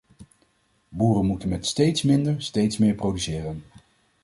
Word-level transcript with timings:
Boeren 0.89 1.25
moeten 1.25 1.49
met 1.49 1.65
steeds 1.65 2.03
minder 2.03 2.41
steeds 2.41 2.77
meer 2.77 2.93
produceren. 2.95 3.63